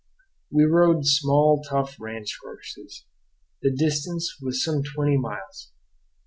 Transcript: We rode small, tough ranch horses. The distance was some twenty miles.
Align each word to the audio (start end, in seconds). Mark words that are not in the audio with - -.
We 0.49 0.63
rode 0.63 1.05
small, 1.05 1.61
tough 1.61 1.97
ranch 1.99 2.35
horses. 2.41 3.05
The 3.61 3.69
distance 3.71 4.35
was 4.41 4.63
some 4.63 4.81
twenty 4.81 5.15
miles. 5.15 5.73